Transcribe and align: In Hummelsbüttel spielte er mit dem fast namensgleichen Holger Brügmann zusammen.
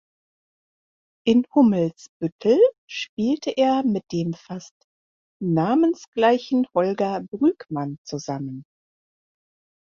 In 1.27 1.45
Hummelsbüttel 1.53 2.59
spielte 2.89 3.51
er 3.55 3.83
mit 3.83 4.01
dem 4.11 4.33
fast 4.33 4.73
namensgleichen 5.39 6.65
Holger 6.73 7.21
Brügmann 7.29 7.99
zusammen. 8.03 8.63